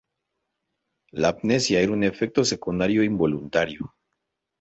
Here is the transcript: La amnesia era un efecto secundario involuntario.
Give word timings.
La 1.11 1.27
amnesia 1.29 1.79
era 1.79 1.91
un 1.91 2.03
efecto 2.03 2.43
secundario 2.43 3.03
involuntario. 3.03 3.93